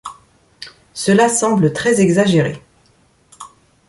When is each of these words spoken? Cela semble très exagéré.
Cela 0.95 1.29
semble 1.29 1.73
très 1.73 2.01
exagéré. 2.01 2.59